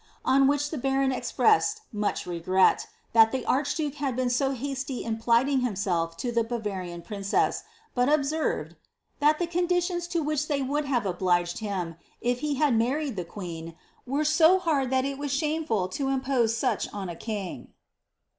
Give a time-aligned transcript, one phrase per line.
[0.25, 5.03] On which the baron expressed much re gret, thai the archduke had been so hasty
[5.03, 7.61] in plighting himself to the Bavarian princess;
[7.93, 8.75] but observed,
[9.19, 13.23] "that ihe conditions lo which thev would have obliged him, if he had married the
[13.23, 13.75] queen,
[14.07, 17.67] were so hard that it was shameful to impose such on a king."